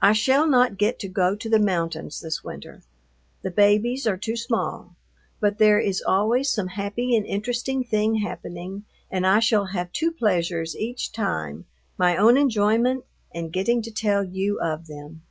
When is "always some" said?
6.00-6.68